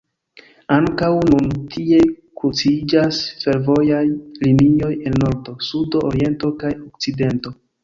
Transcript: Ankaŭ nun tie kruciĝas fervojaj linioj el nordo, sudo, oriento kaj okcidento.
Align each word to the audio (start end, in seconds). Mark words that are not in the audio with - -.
Ankaŭ 0.75 1.09
nun 1.31 1.51
tie 1.73 1.99
kruciĝas 2.41 3.21
fervojaj 3.45 4.01
linioj 4.47 4.91
el 5.11 5.21
nordo, 5.27 5.57
sudo, 5.71 6.05
oriento 6.11 6.53
kaj 6.65 6.75
okcidento. 6.91 7.57